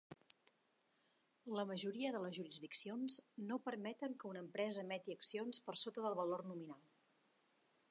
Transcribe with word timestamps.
La 1.57 1.65
majoria 1.71 2.11
de 2.15 2.21
les 2.23 2.33
jurisdiccions 2.39 3.19
no 3.51 3.59
permeten 3.67 4.17
que 4.23 4.29
una 4.33 4.43
empresa 4.47 4.83
emeti 4.87 5.19
accions 5.21 5.63
per 5.69 5.79
sota 5.85 6.07
del 6.09 6.19
valor 6.25 6.45
nominal. 6.53 6.85